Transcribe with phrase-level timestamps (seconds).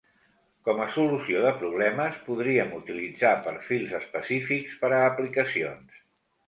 [0.69, 6.07] Com a solució de problemes, podríem utilitzar perfils específics per a aplicacions.